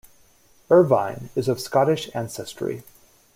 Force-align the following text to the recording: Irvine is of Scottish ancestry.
Irvine 0.71 1.29
is 1.35 1.47
of 1.47 1.59
Scottish 1.61 2.09
ancestry. 2.15 2.81